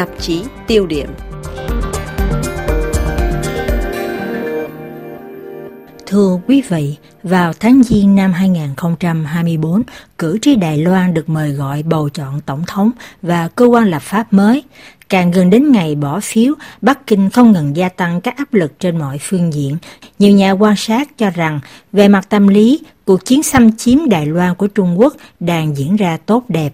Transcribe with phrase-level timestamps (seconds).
[0.00, 1.08] tạp chí tiêu điểm.
[6.06, 9.82] Thưa quý vị, vào tháng Giêng năm 2024,
[10.18, 12.90] cử tri Đài Loan được mời gọi bầu chọn tổng thống
[13.22, 14.62] và cơ quan lập pháp mới.
[15.08, 18.72] Càng gần đến ngày bỏ phiếu, Bắc Kinh không ngừng gia tăng các áp lực
[18.78, 19.76] trên mọi phương diện.
[20.18, 21.60] Nhiều nhà quan sát cho rằng,
[21.92, 25.96] về mặt tâm lý, cuộc chiến xâm chiếm Đài Loan của Trung Quốc đang diễn
[25.96, 26.72] ra tốt đẹp.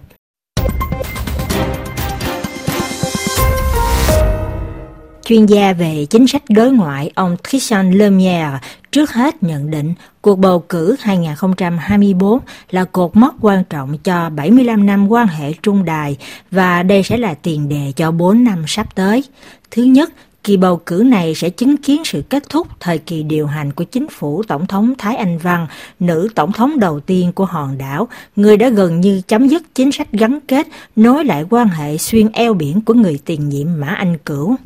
[5.27, 8.59] Chuyên gia về chính sách đối ngoại ông Christian Lemierre
[8.91, 12.39] trước hết nhận định cuộc bầu cử 2024
[12.71, 16.17] là cột mốc quan trọng cho 75 năm quan hệ trung đài
[16.51, 19.23] và đây sẽ là tiền đề cho 4 năm sắp tới.
[19.71, 20.13] Thứ nhất,
[20.43, 23.83] kỳ bầu cử này sẽ chứng kiến sự kết thúc thời kỳ điều hành của
[23.83, 25.67] chính phủ Tổng thống Thái Anh Văn,
[25.99, 29.91] nữ tổng thống đầu tiên của hòn đảo, người đã gần như chấm dứt chính
[29.91, 33.87] sách gắn kết, nối lại quan hệ xuyên eo biển của người tiền nhiệm Mã
[33.87, 34.57] Anh Cửu.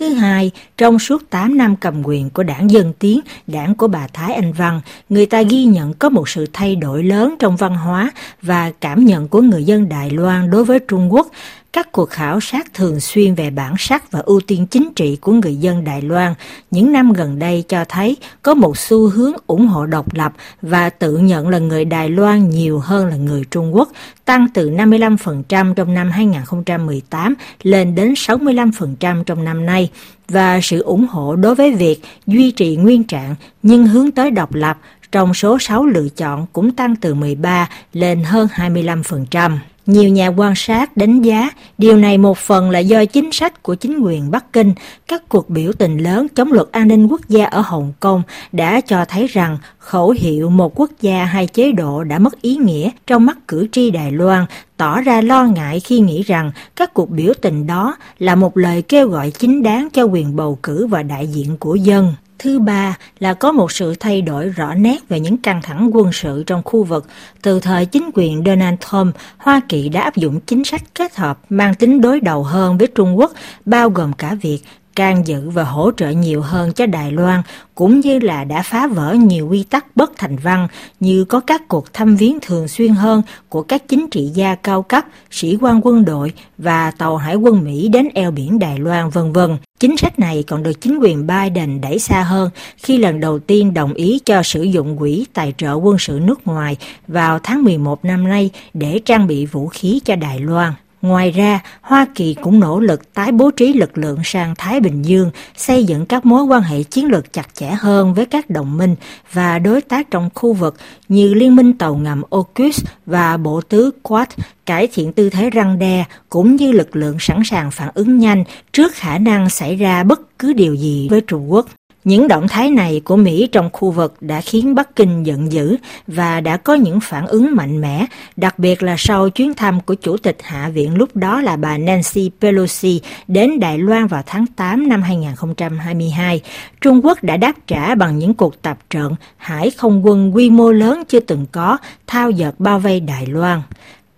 [0.00, 4.06] Thứ hai, trong suốt 8 năm cầm quyền của đảng Dân Tiến, đảng của bà
[4.06, 7.76] Thái Anh Văn, người ta ghi nhận có một sự thay đổi lớn trong văn
[7.76, 8.10] hóa
[8.42, 11.28] và cảm nhận của người dân Đài Loan đối với Trung Quốc
[11.72, 15.32] các cuộc khảo sát thường xuyên về bản sắc và ưu tiên chính trị của
[15.32, 16.34] người dân Đài Loan
[16.70, 20.32] những năm gần đây cho thấy có một xu hướng ủng hộ độc lập
[20.62, 23.88] và tự nhận là người Đài Loan nhiều hơn là người Trung Quốc,
[24.24, 29.90] tăng từ 55% trong năm 2018 lên đến 65% trong năm nay
[30.28, 34.54] và sự ủng hộ đối với việc duy trì nguyên trạng nhưng hướng tới độc
[34.54, 34.78] lập
[35.12, 39.58] trong số 6 lựa chọn cũng tăng từ 13 lên hơn 25%.
[39.86, 43.74] Nhiều nhà quan sát đánh giá điều này một phần là do chính sách của
[43.74, 44.72] chính quyền Bắc Kinh.
[45.08, 48.22] Các cuộc biểu tình lớn chống luật an ninh quốc gia ở Hồng Kông
[48.52, 52.56] đã cho thấy rằng khẩu hiệu một quốc gia hai chế độ đã mất ý
[52.56, 56.94] nghĩa trong mắt cử tri Đài Loan, tỏ ra lo ngại khi nghĩ rằng các
[56.94, 60.86] cuộc biểu tình đó là một lời kêu gọi chính đáng cho quyền bầu cử
[60.86, 62.14] và đại diện của dân.
[62.42, 66.12] Thứ ba là có một sự thay đổi rõ nét về những căng thẳng quân
[66.12, 67.06] sự trong khu vực.
[67.42, 71.38] Từ thời chính quyền Donald Trump, Hoa Kỳ đã áp dụng chính sách kết hợp
[71.48, 73.32] mang tính đối đầu hơn với Trung Quốc,
[73.64, 74.60] bao gồm cả việc
[74.96, 77.42] can dự và hỗ trợ nhiều hơn cho Đài Loan,
[77.74, 80.68] cũng như là đã phá vỡ nhiều quy tắc bất thành văn
[81.00, 84.82] như có các cuộc thăm viếng thường xuyên hơn của các chính trị gia cao
[84.82, 89.10] cấp, sĩ quan quân đội và tàu hải quân Mỹ đến eo biển Đài Loan
[89.10, 89.56] vân vân.
[89.80, 93.74] Chính sách này còn được chính quyền Biden đẩy xa hơn khi lần đầu tiên
[93.74, 96.76] đồng ý cho sử dụng quỹ tài trợ quân sự nước ngoài
[97.08, 100.72] vào tháng 11 năm nay để trang bị vũ khí cho Đài Loan.
[101.02, 105.02] Ngoài ra, Hoa Kỳ cũng nỗ lực tái bố trí lực lượng sang Thái Bình
[105.02, 108.76] Dương, xây dựng các mối quan hệ chiến lược chặt chẽ hơn với các đồng
[108.76, 108.94] minh
[109.32, 110.76] và đối tác trong khu vực
[111.08, 114.28] như Liên minh tàu ngầm AUKUS và Bộ Tứ Quad,
[114.66, 118.44] cải thiện tư thế răng đe cũng như lực lượng sẵn sàng phản ứng nhanh
[118.72, 121.66] trước khả năng xảy ra bất cứ điều gì với Trung Quốc.
[122.04, 125.76] Những động thái này của Mỹ trong khu vực đã khiến Bắc Kinh giận dữ
[126.06, 128.06] và đã có những phản ứng mạnh mẽ,
[128.36, 131.78] đặc biệt là sau chuyến thăm của Chủ tịch Hạ viện lúc đó là bà
[131.78, 136.40] Nancy Pelosi đến Đài Loan vào tháng 8 năm 2022.
[136.80, 140.72] Trung Quốc đã đáp trả bằng những cuộc tập trận hải không quân quy mô
[140.72, 143.62] lớn chưa từng có, thao dợt bao vây Đài Loan.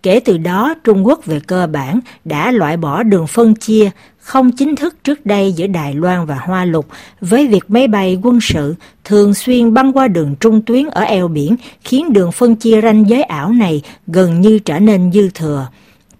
[0.02, 4.52] Kể từ đó, Trung Quốc về cơ bản đã loại bỏ đường phân chia không
[4.52, 6.86] chính thức trước đây giữa Đài Loan và Hoa Lục
[7.20, 8.74] với việc máy bay quân sự
[9.04, 13.08] thường xuyên băng qua đường trung tuyến ở eo biển khiến đường phân chia ranh
[13.08, 15.68] giới ảo này gần như trở nên dư thừa.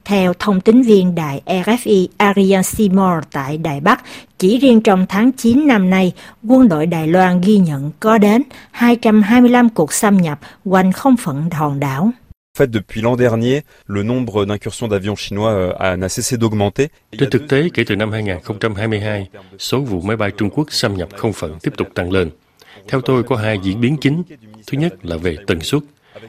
[0.04, 4.02] Theo thông tín viên đài RFI Arian Seymour tại Đài Bắc,
[4.38, 6.12] chỉ riêng trong tháng 9 năm nay,
[6.48, 11.50] quân đội Đài Loan ghi nhận có đến 225 cuộc xâm nhập quanh không phận
[11.50, 12.12] hòn đảo.
[12.54, 16.88] En fait, depuis l'an dernier, le nombre d'incursions d'avions chinois euh, n'a cessé d'augmenter.
[17.18, 21.08] Trên thực tế, kể từ năm 2022, số vụ máy bay Trung Quốc xâm nhập
[21.16, 22.30] không phận tiếp tục tăng lên.
[22.88, 24.22] Theo tôi có hai diễn biến chính.
[24.66, 25.82] Thứ nhất là về tần suất.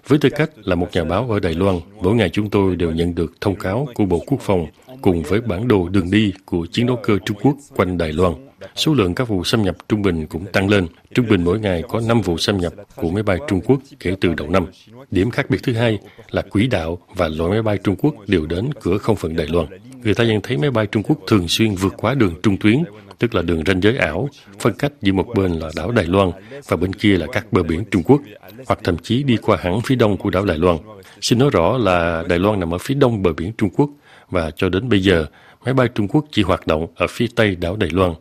[0.07, 2.91] Với tư cách là một nhà báo ở Đài Loan, mỗi ngày chúng tôi đều
[2.91, 4.67] nhận được thông cáo của Bộ Quốc phòng
[5.01, 8.33] cùng với bản đồ đường đi của chiến đấu cơ Trung Quốc quanh Đài Loan.
[8.75, 10.87] Số lượng các vụ xâm nhập trung bình cũng tăng lên.
[11.13, 14.15] Trung bình mỗi ngày có 5 vụ xâm nhập của máy bay Trung Quốc kể
[14.21, 14.65] từ đầu năm.
[15.11, 15.99] Điểm khác biệt thứ hai
[16.31, 19.47] là quỹ đạo và loại máy bay Trung Quốc đều đến cửa không phận Đài
[19.47, 19.67] Loan.
[20.03, 22.83] Người ta nhận thấy máy bay Trung Quốc thường xuyên vượt quá đường trung tuyến,
[23.23, 24.29] tức là đường ranh giới ảo,
[24.59, 26.31] phân cách giữa một bên là đảo Đài Loan
[26.67, 28.21] và bên kia là các bờ biển Trung Quốc,
[28.67, 30.77] hoặc thậm chí đi qua hẳn phía đông của đảo Đài Loan.
[31.21, 33.89] Xin nói rõ là Đài Loan nằm ở phía đông bờ biển Trung Quốc
[34.29, 35.25] và cho đến bây giờ,
[35.65, 38.13] máy bay Trung Quốc chỉ hoạt động ở phía tây đảo Đài Loan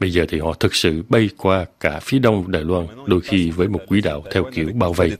[0.00, 3.50] Bây giờ thì họ thực sự bay qua cả phía đông Đài Loan, đôi khi
[3.50, 5.16] với một quỹ đạo theo kiểu bao vây.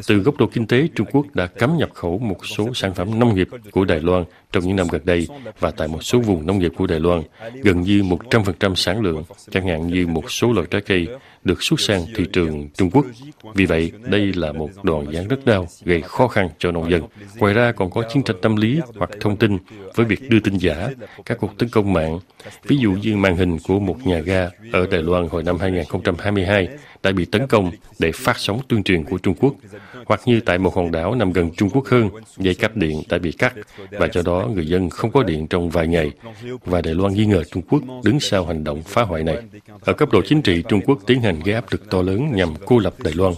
[0.06, 3.18] Từ góc độ kinh tế, Trung Quốc đã cấm nhập khẩu một số sản phẩm
[3.18, 6.46] nông nghiệp của Đài Loan trong những năm gần đây và tại một số vùng
[6.46, 7.22] nông nghiệp của Đài Loan,
[7.62, 11.08] gần như 100% sản lượng, chẳng hạn như một số loại trái cây,
[11.44, 13.06] được xuất sang thị trường Trung Quốc.
[13.54, 17.02] Vì vậy, đây là một đòn giáng rất đau, gây khó khăn cho nông dân.
[17.38, 19.58] Ngoài ra còn có chiến tranh tâm lý hoặc thông tin
[19.94, 20.88] với việc đưa tin giả,
[21.24, 22.18] các cuộc tấn công mạng.
[22.66, 26.68] Ví dụ như màn hình của một nhà ga ở Đài Loan hồi năm 2022
[27.02, 29.54] đã bị tấn công để phát sóng tuyên truyền của Trung Quốc,
[30.06, 33.18] hoặc như tại một hòn đảo nằm gần Trung Quốc hơn, dây cáp điện đã
[33.18, 33.54] bị cắt
[33.90, 36.10] và do đó người dân không có điện trong vài ngày.
[36.64, 39.36] Và Đài Loan nghi ngờ Trung Quốc đứng sau hành động phá hoại này.
[39.80, 42.54] Ở cấp độ chính trị, Trung Quốc tiến hành gây áp lực to lớn nhằm
[42.66, 43.34] cô lập Đài Loan.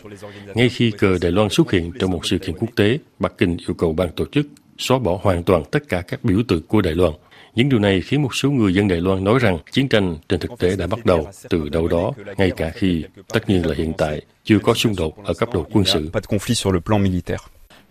[0.55, 3.57] Ngay khi cờ Đài Loan xuất hiện trong một sự kiện quốc tế, Bắc Kinh
[3.57, 4.47] yêu cầu ban tổ chức
[4.79, 7.13] xóa bỏ hoàn toàn tất cả các biểu tượng của Đài Loan.
[7.55, 10.41] Những điều này khiến một số người dân Đài Loan nói rằng chiến tranh trên
[10.41, 13.93] thực tế đã bắt đầu từ đâu đó, ngay cả khi, tất nhiên là hiện
[13.99, 16.11] tại, chưa có xung đột ở cấp độ quân sự.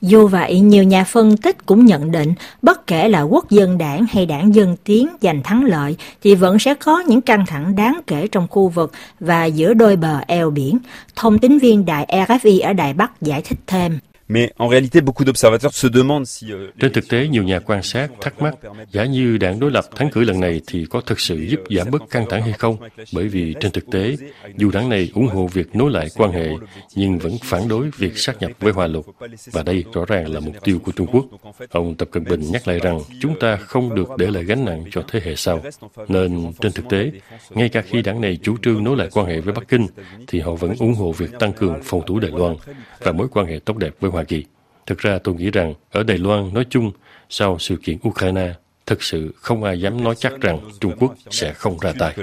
[0.01, 4.05] Dù vậy, nhiều nhà phân tích cũng nhận định bất kể là quốc dân đảng
[4.11, 8.01] hay đảng dân tiến giành thắng lợi thì vẫn sẽ có những căng thẳng đáng
[8.07, 10.77] kể trong khu vực và giữa đôi bờ eo biển.
[11.15, 13.99] Thông tín viên đài RFI ở Đài Bắc giải thích thêm.
[14.31, 16.45] Mais en réalité, beaucoup d'observateurs se demandent si...
[16.51, 18.55] Euh, Trên thực tế, nhiều nhà quan sát thắc mắc,
[18.91, 21.91] giả như đảng đối lập thắng cử lần này thì có thực sự giúp giảm
[21.91, 22.77] bớt căng thẳng hay không?
[23.13, 24.15] Bởi vì trên thực tế,
[24.57, 26.49] dù đảng này ủng hộ việc nối lại quan hệ,
[26.95, 29.05] nhưng vẫn phản đối việc sát nhập với Hòa Lục.
[29.51, 31.25] Và đây rõ ràng là mục tiêu của Trung Quốc.
[31.69, 34.83] Ông Tập Cận Bình nhắc lại rằng chúng ta không được để lại gánh nặng
[34.91, 35.63] cho thế hệ sau.
[36.07, 37.11] Nên trên thực tế,
[37.49, 39.87] ngay cả khi đảng này chủ trương nối lại quan hệ với Bắc Kinh,
[40.27, 42.55] thì họ vẫn ủng hộ việc tăng cường phòng thủ Đài Loan
[42.99, 44.45] và mối quan hệ tốt đẹp với Hoa Hoa Kỳ.
[44.87, 46.91] Thực ra tôi nghĩ rằng ở Đài Loan nói chung,
[47.29, 48.53] sau sự kiện Ukraine,
[48.85, 52.15] thực sự không ai dám nói chắc rằng Trung Quốc sẽ không ra tay.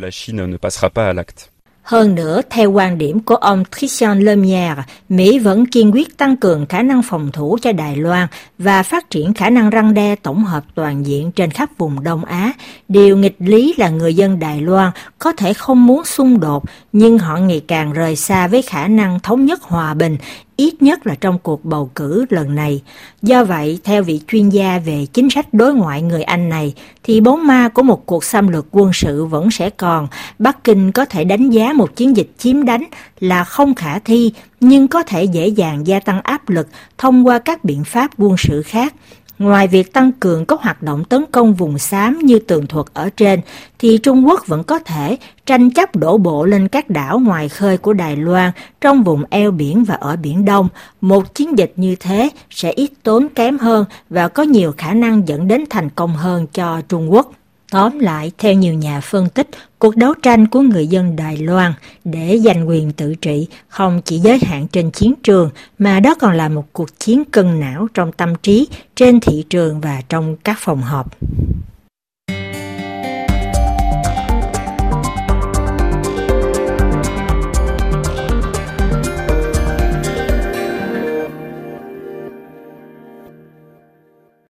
[1.83, 6.67] Hơn nữa, theo quan điểm của ông Christian Lemierre, Mỹ vẫn kiên quyết tăng cường
[6.67, 8.26] khả năng phòng thủ cho Đài Loan
[8.59, 12.25] và phát triển khả năng răng đe tổng hợp toàn diện trên khắp vùng Đông
[12.25, 12.52] Á.
[12.88, 17.19] Điều nghịch lý là người dân Đài Loan có thể không muốn xung đột, nhưng
[17.19, 20.17] họ ngày càng rời xa với khả năng thống nhất hòa bình,
[20.59, 22.83] ít nhất là trong cuộc bầu cử lần này.
[23.23, 27.21] Do vậy, theo vị chuyên gia về chính sách đối ngoại người Anh này, thì
[27.21, 30.09] bóng ma của một cuộc xâm lược quân sự vẫn sẽ còn.
[30.38, 32.85] Bắc Kinh có thể đánh giá một chiến dịch chiếm đánh
[33.21, 37.38] là không khả thi, nhưng có thể dễ dàng gia tăng áp lực thông qua
[37.38, 38.95] các biện pháp quân sự khác.
[39.38, 43.11] Ngoài việc tăng cường các hoạt động tấn công vùng xám như tường thuật ở
[43.16, 43.40] trên,
[43.78, 45.16] thì Trung Quốc vẫn có thể
[45.47, 49.50] tranh chấp đổ bộ lên các đảo ngoài khơi của Đài Loan trong vùng eo
[49.50, 50.68] biển và ở Biển Đông.
[51.00, 55.28] Một chiến dịch như thế sẽ ít tốn kém hơn và có nhiều khả năng
[55.28, 57.33] dẫn đến thành công hơn cho Trung Quốc.
[57.71, 59.49] Tóm lại, theo nhiều nhà phân tích,
[59.79, 61.73] cuộc đấu tranh của người dân Đài Loan
[62.05, 66.37] để giành quyền tự trị không chỉ giới hạn trên chiến trường, mà đó còn
[66.37, 70.57] là một cuộc chiến cân não trong tâm trí, trên thị trường và trong các
[70.61, 71.17] phòng họp.